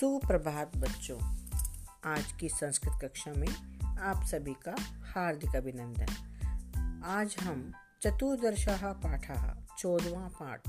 सुप्रभात 0.00 0.76
बच्चों। 0.76 1.36
आज 2.04 2.32
की 2.40 2.48
संस्कृत 2.48 2.98
कक्षा 3.02 3.32
में 3.36 3.48
आप 3.98 4.24
सभी 4.24 4.54
का 4.54 4.74
हार्दिक 5.14 5.56
अभिनंदन। 5.56 6.06
आज 7.04 7.36
हम 7.40 7.72
चतुर्दश 8.02 8.66
पाठ, 8.68 9.32
चौदवा 9.78 10.28
पाठ, 10.28 10.60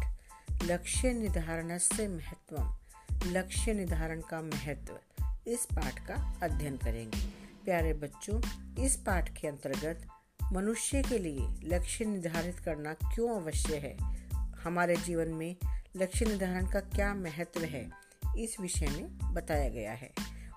लक्ष्य 0.63 1.13
निर्धारण 1.13 1.77
से 1.77 2.07
महत्व 2.07 2.77
लक्ष्य 3.25 3.73
निर्धारण 3.73 4.21
का 4.21 4.41
महत्व 4.41 5.00
इस 5.47 5.65
पाठ 5.65 6.07
का 6.07 6.39
अध्ययन 6.43 6.77
करेंगे। 6.77 7.25
प्यारे 7.65 7.93
बच्चों, 7.93 8.41
इस 8.83 8.96
पाठ 8.96 9.41
के 9.41 9.47
अंतर्गत 9.47 10.07
मनुष्य 10.54 11.01
के 11.01 11.19
लिए 11.19 11.47
लक्ष्य 11.64 12.05
निर्धारित 12.05 12.59
करना 12.59 12.93
क्यों 12.93 13.41
अवश्य 13.41 13.77
है? 13.77 13.97
हमारे 14.64 14.96
जीवन 14.96 15.27
में 15.27 15.55
लक्ष्य 15.96 16.25
निर्धारण 16.25 16.68
का 16.68 16.79
क्या 16.79 17.14
महत्व 17.14 17.61
है? 17.61 18.08
इस 18.38 18.60
विषय 18.60 18.88
में 18.88 19.33
बताया 19.33 19.69
गया 19.69 19.92
है 19.92 20.14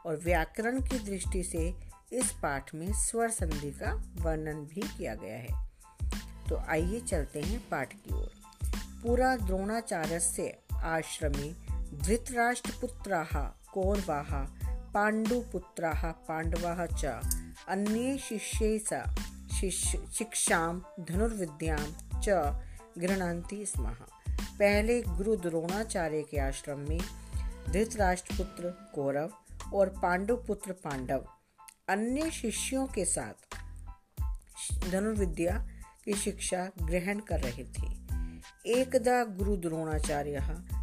और 0.06 0.20
व्याकरण 0.24 0.80
की 0.80 0.98
दृष्टि 0.98 1.42
से 1.42 1.74
इस 2.12 2.32
पाठ 2.32 2.74
में 2.74 2.92
स्वर 2.92 3.30
संधि 3.30 3.70
का 3.70 4.12
वर्णन 4.16 4.54
भी 4.54 4.80
किया 4.80 5.14
गया 5.14 5.36
है। 5.36 5.70
तो 6.48 6.56
आइए 6.56 7.00
चलते 7.00 7.40
हैं 7.40 7.68
पाठ 7.68 7.92
की 7.92 8.14
ओर। 8.14 8.32
पूरा 9.02 9.36
द्रोणाचार्य 9.36 10.20
से 10.20 10.62
आश्रमी 10.76 11.56
धृतराष्ट्रपुत्रा 11.94 13.24
कौरवा 13.72 14.58
पांडुपुत्रा 14.94 16.24
पांडवा 16.28 16.86
च 16.86 17.04
अन्ये 17.68 18.18
शिष्य 18.18 18.78
शिक्षा 20.12 20.72
धनुर्विद्या 21.00 21.76
च 22.14 22.28
गृहती 22.98 23.66
स्म। 23.66 23.86
पहले 24.58 25.02
गुरु 25.02 25.36
द्रोणाचार्य 25.36 26.22
के 26.22 26.38
आश्रम 26.38 26.78
में 26.78 27.00
धृतराष्ट्रपुत्र 27.70 28.92
कौरव 28.94 29.32
और 29.74 29.88
पांडु 29.88 30.36
पुत्र 30.36 30.72
पांडव, 30.72 31.26
अन्य 31.88 32.30
शिष्यों 32.30 32.86
के 32.86 33.04
साथ 33.04 33.56
धनुर्विद्या 34.90 35.68
की 36.04 36.12
शिक्षा 36.12 36.70
ग्रहण 36.82 37.18
कर 37.18 37.40
रहे 37.40 37.64
थे। 37.64 38.02
एकदा 38.66 39.24
गुरु 39.24 39.56
द्रोणाचार्य 39.56 40.38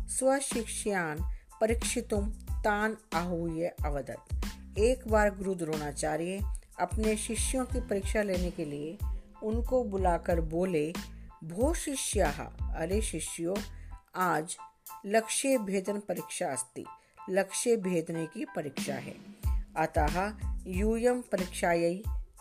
स्वशिष्यान 0.08 1.18
परीक्षितुम 1.62 2.30
तान 2.52 2.98
आहूय 3.14 3.68
अवदत। 3.68 4.42
एक 4.78 5.08
बार 5.08 5.38
गुरु 5.38 5.56
द्रोणाचार्य 5.56 6.40
अपने 6.80 7.18
शिष्यों 7.18 7.66
की 7.66 7.80
परीक्षा 7.82 8.24
लेने 8.24 8.52
के 8.52 8.66
लिए 8.66 8.98
उनको 9.44 9.84
बुलाकर 9.84 10.42
बोले, 10.42 10.94
भो 11.44 11.74
शिष्या, 11.74 12.58
अरे 12.62 13.02
शिष्यों, 13.02 13.56
आज 14.16 14.58
लक्ष्य 15.06 15.58
भेदन 15.58 16.00
परीक्षा 16.00 16.48
अस्ति। 16.48 16.86
लक्ष्य 17.30 17.76
भेदने 17.76 18.26
की 18.26 18.46
परीक्षा 18.46 18.94
है। 18.94 19.16
अतः 19.78 20.34
यूयम 20.68 21.22
परीक्षा 21.22 21.74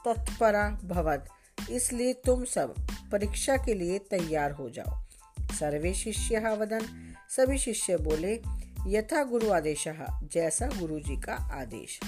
तत्परा 0.05 0.71
भवत 0.85 1.29
इसलिए 1.71 2.13
तुम 2.13 2.45
सब 2.45 2.75
परीक्षा 3.13 3.57
के 3.57 3.75
लिए 3.75 3.99
तैयार 3.99 4.53
हो 4.53 4.71
जाओ। 4.71 5.05
सर्वे 5.41 5.95
शिष्य 5.95 6.39
वदन। 6.39 7.15
सभी 7.31 7.59
शिष्य 7.59 7.97
बोले, 7.97 8.43
यथा 8.87 9.25
गुरु 9.25 9.51
आदेश, 9.51 9.85
जैसा 10.33 10.67
गुरु 10.67 11.01
जी 11.01 11.21
का 11.21 11.35
आदेश। 11.35 12.01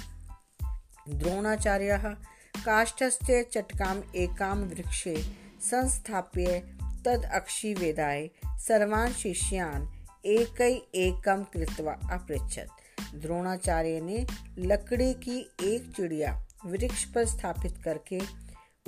द्रोणाचार्य, 1.08 2.16
काष्ठस्थ 2.64 3.30
चटकाम 3.52 4.02
एकाम 4.16 4.58
वृक्षे 4.58 5.22
संस्थाप्य 5.60 6.76
तद 7.04 7.30
अक्षी 7.34 7.74
वेदाय 7.74 8.30
सर्वान 8.46 9.12
शिष्यान 9.12 9.99
एक 10.24 10.60
एकम 10.94 11.44
कृत्वा 11.44 11.92
अपृछत 11.92 12.68
द्रोणाचार्य 13.14 14.00
ने 14.00 14.26
लकड़ी 14.58 15.14
की 15.14 15.50
एक 15.62 15.92
चिड़िया 15.96 16.46
वृक्ष 16.66 17.04
पर 17.04 17.24
स्थापित 17.24 17.82
करके 17.84 18.20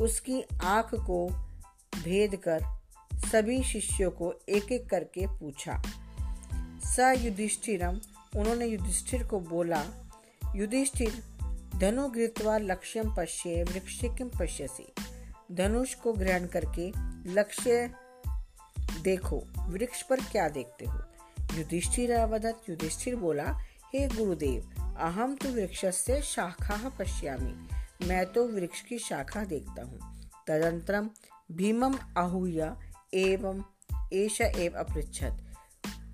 उसकी 0.00 0.44
आँख 0.62 0.94
को 0.94 1.28
भेद 2.04 2.36
कर 2.36 2.60
सभी 3.14 3.62
शिष्यों 3.62 4.10
को 4.10 4.34
एक 4.48 4.72
एक 4.72 4.90
करके 4.90 5.26
पूछा। 5.26 5.82
स 6.84 7.14
युधिष्ठिरम 7.18 8.00
उन्होंने 8.36 8.66
युधिष्ठिर 8.66 9.26
को 9.26 9.40
बोला, 9.40 9.84
युधिष्ठिर, 10.56 11.22
धनु 11.76 12.08
घृतवा 12.08 12.58
लक्ष्यम 12.58 13.14
पश्य, 13.14 13.62
वृक्ष 13.62 14.00
किम 14.04 14.28
पश्यसी? 14.28 14.92
धनुष 15.52 15.94
को 15.94 16.12
ग्रहण 16.12 16.46
करके 16.46 16.92
लक्ष्य 17.32 17.94
देखो, 19.02 19.42
वृक्ष 19.58 20.02
पर 20.02 20.20
क्या 20.20 20.48
देखते 20.48 20.84
हो? 20.84 21.11
युधिष्ठिर 21.58 22.12
अवदत 22.12 22.62
युधिष्ठिर 22.68 23.16
बोला 23.16 23.44
हे 23.94 24.06
गुरुदेव 24.08 24.70
अहम 25.00 25.34
तो 25.34 25.48
वृक्ष 25.48 25.84
से 25.86 26.20
शाखा 26.22 26.88
पश्यामी। 26.88 28.06
मैं 28.06 28.24
तो 28.26 28.46
वृक्ष 28.48 28.80
की 28.80 28.98
शाखा 28.98 29.44
देखता 29.44 29.82
हूँ। 29.82 29.98
तदंतरम 30.46 31.10
भीमम 31.52 31.98
आहूय, 32.18 32.60
एवं 33.14 33.62
एश 34.12 34.40
एव 34.40 34.78
अपृछत 34.78 35.38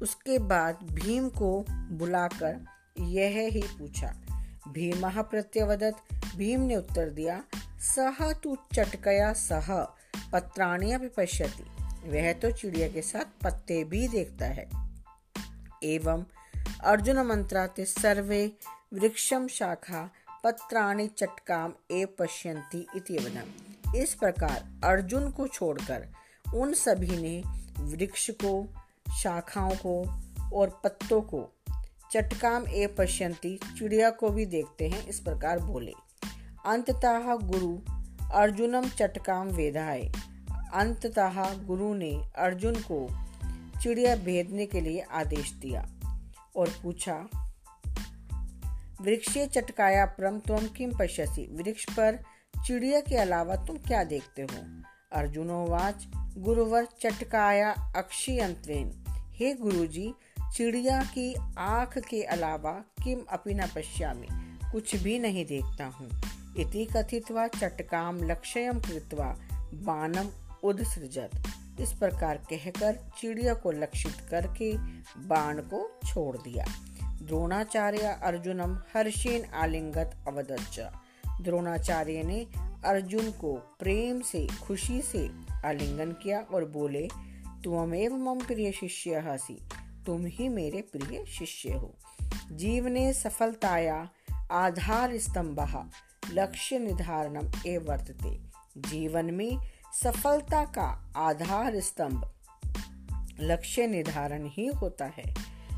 उसके 0.02 0.38
बाद 0.38 0.78
भीम 0.92 1.28
को 1.28 1.64
बुलाकर 1.70 2.64
यह 3.00 3.38
ही 3.52 3.62
पूछा, 3.78 4.14
भीम 4.68 5.08
प्रत्यवदत? 5.22 5.96
भीम 6.36 6.60
ने 6.60 6.76
उत्तर 6.76 7.10
दिया 7.10 7.42
सह 7.84 8.32
तू 8.34 8.56
चटकया 8.74 9.32
सह, 9.32 9.72
पत्राणी 10.32 10.96
पश्यति। 11.08 11.64
वह 12.10 12.32
तो 12.32 12.50
चिड़िया 12.50 12.88
के 12.88 13.02
साथ 13.02 13.42
पत्ते 13.42 13.82
भी 13.84 14.06
देखता 14.08 14.46
है। 14.46 14.87
एवं 15.84 16.24
अर्जुन 16.84 17.18
मंत्राते 17.18 17.84
सर्वे 17.84 18.52
वृक्षम 18.94 19.46
शाखा 19.46 20.10
पत्राणि 20.44 21.06
चटकाम 21.06 21.72
ए 21.90 22.04
पश्यंती 22.04 22.86
इति 22.96 23.18
इस 23.96 24.14
प्रकार 24.14 24.68
अर्जुन 24.84 25.30
को 25.30 25.46
छोड़कर 25.46 26.08
उन 26.54 26.72
सभी 26.72 27.16
ने 27.16 27.42
वृक्ष 27.80 28.30
को, 28.30 28.68
शाखाओं 29.22 29.70
को 29.70 30.22
और 30.56 30.80
पत्तों 30.84 31.20
को 31.20 31.52
चटकाम 32.12 32.68
ए 32.68 32.86
पश्यंती 32.86 33.60
चिड़िया 33.78 34.10
को 34.10 34.28
भी 34.28 34.46
देखते 34.46 34.88
हैं, 34.88 35.06
इस 35.06 35.20
प्रकार 35.20 35.58
बोले। 35.58 35.92
अंततः 36.66 37.34
गुरु 37.36 37.78
अर्जुनम 38.32 38.88
चटकाम 38.88 39.48
वेदाय। 39.48 40.12
अंततः 40.74 41.54
गुरु 41.54 41.94
ने 41.94 42.30
अर्जुन 42.36 42.74
को 42.74 43.27
चिड़िया 43.82 44.16
भेदने 44.16 44.66
के 44.66 44.80
लिए 44.80 45.00
आदेश 45.00 45.52
दिया 45.52 45.88
और 46.56 46.68
पूछा 46.82 47.28
वृक्षे 49.00 49.46
चटकाया 49.46 50.06
परम 50.06 50.38
तुम 50.38 50.66
किम 50.68 50.92
पश्यसी? 50.98 51.56
वृक्ष 51.56 51.84
पर 51.84 52.18
चिड़िया 52.66 53.00
के 53.00 53.16
अलावा 53.16 53.56
तुम 53.56 53.76
क्या 53.76 54.04
देखते 54.04 54.42
हो? 54.42 54.82
अर्जुनो 55.12 55.66
वाच, 55.66 56.08
गुरुवर 56.36 56.88
चटकाया 57.00 57.92
अक्षी 57.96 58.38
अंतरेन 58.38 59.04
हे 59.34 59.54
गुरुजी, 59.54 60.14
चिड़िया 60.54 61.02
की 61.02 61.34
आँख 61.58 61.98
के 61.98 62.22
अलावा 62.22 62.72
किम 62.72 63.20
अपी 63.30 63.54
न 63.54 63.66
पश्यामी, 63.66 64.28
कुछ 64.72 64.96
भी 64.96 65.18
नहीं 65.18 65.46
देखता 65.46 65.86
हूँ। 65.86 66.10
इति 66.58 66.84
कथित्वा 66.84 67.46
चटकाम 67.46 68.24
लक्ष्यम 68.24 68.80
कृत्वा 68.80 69.36
बाणम 69.74 70.28
उदसृजत। 70.64 71.30
इस 71.80 71.92
प्रकार 71.92 72.36
कहकर 72.36 73.10
चिड़िया 73.20 73.54
को 73.54 73.70
लक्षित 73.70 74.16
करके 74.30 74.76
बाण 75.26 75.60
को 75.60 76.00
छोड़ 76.06 76.36
दिया। 76.36 76.64
द्रोणाचार्य 77.22 78.18
अर्जुनम 78.22 78.76
हर्षेन 78.94 79.44
आलिंगत 79.44 80.24
अवदच्च। 80.28 80.80
द्रोणाचार्य 81.40 82.22
ने 82.22 82.46
अर्जुन 82.84 83.30
को 83.30 83.54
प्रेम 83.54 84.20
से, 84.20 84.46
खुशी 84.46 85.02
से 85.02 85.30
आलिंगन 85.64 86.12
किया 86.12 86.40
और 86.40 86.64
बोले 86.64 87.08
तुमेव 87.64 88.16
मम 88.16 88.38
प्रिय 88.38 88.72
शिष्य 88.72 89.14
हसी, 89.14 89.68
तुम 90.06 90.26
ही 90.26 90.48
मेरे 90.48 90.80
प्रिय 90.80 91.24
शिष्य 91.26 91.72
हो। 91.72 91.94
जीवने 92.52 93.12
सफलताया 93.12 94.08
आधार 94.50 95.18
स्तंभ 95.18 95.90
लक्ष्य 96.32 96.78
निर्धारणम 96.78 97.50
ए 97.66 97.78
वर्तते। 97.78 98.40
जीवन 98.76 99.24
में 99.24 99.58
सफलता 100.04 100.64
का 100.64 101.12
आधार 101.16 101.80
स्तंभ। 101.80 102.30
लक्ष्य 103.40 103.86
निर्धारण 103.86 104.46
ही 104.46 104.66
होता 104.66 105.04
है। 105.04 105.34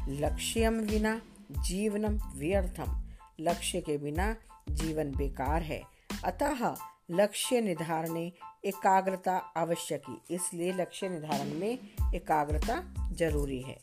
लक्ष्यम 0.08 0.80
बिना 0.80 1.22
जीवनम 1.50 2.18
व्यर्थम। 2.36 3.04
लक्ष्य 3.40 3.80
के 3.80 3.98
बिना 3.98 4.36
जीवन 4.70 5.12
बेकार 5.16 5.62
है। 5.62 5.82
अतः 6.24 6.74
लक्ष्य 7.10 7.60
निर्धारण 7.60 8.16
एकाग्रता 8.64 9.36
आवश्यक 9.36 10.02
ही, 10.08 10.34
इसलिए 10.34 10.72
लक्ष्य 10.72 11.08
निर्धारण 11.08 11.54
में 11.54 11.78
एकाग्रता 12.14 12.94
ज़रूरी 13.12 13.62
है। 13.62 13.78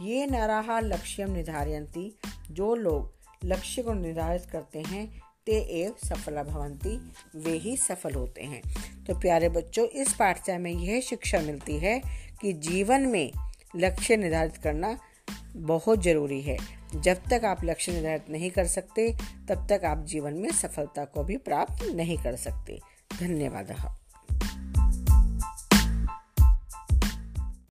ये 0.00 0.26
नराहा 0.26 0.80
लक्ष्यम 0.80 1.30
निर्धारयंती 1.30 2.18
जो 2.50 2.74
लोग 2.74 3.12
लक्ष्य 3.44 3.82
को 3.82 3.92
निर्धारित 3.92 4.46
करते 4.52 4.82
हैं 4.82 5.29
ते 5.50 5.56
एव 5.56 5.94
सफल 6.08 6.42
भवंती, 6.42 7.12
वे 7.36 7.50
ही 7.50 7.76
सफल 7.76 8.14
होते 8.14 8.42
हैं। 8.42 8.62
तो 9.04 9.18
प्यारे 9.18 9.48
बच्चों, 9.48 9.86
इस 9.86 10.14
पाठशाला 10.14 10.58
में 10.58 10.72
यह 10.72 11.00
शिक्षा 11.00 11.40
मिलती 11.40 11.76
है 11.76 12.02
कि 12.40 12.52
जीवन 12.52 13.00
में 13.00 13.32
लक्ष्य 13.76 14.16
निर्धारित 14.16 14.56
करना 14.56 14.98
बहुत 15.56 16.02
ज़रूरी 16.02 16.40
है। 16.40 16.56
जब 16.96 17.16
तक 17.16 17.44
आप 17.44 17.64
लक्ष्य 17.64 17.92
निर्धारित 17.92 18.30
नहीं 18.30 18.50
कर 18.50 18.66
सकते, 18.66 19.14
तब 19.48 19.66
तक 19.70 19.84
आप 19.84 20.04
जीवन 20.04 20.32
में 20.32 20.50
सफलता 20.50 21.04
को 21.04 21.24
भी 21.24 21.36
प्राप्त 21.36 21.84
नहीं 21.84 22.18
कर 22.18 22.36
सकते। 22.36 22.80
धन्यवाद। 23.20 23.99